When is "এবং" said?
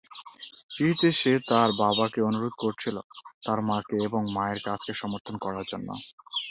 4.07-4.21